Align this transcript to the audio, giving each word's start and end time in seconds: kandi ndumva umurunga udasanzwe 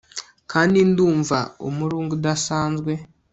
kandi 0.51 0.77
ndumva 0.89 1.37
umurunga 1.67 2.11
udasanzwe 2.17 2.91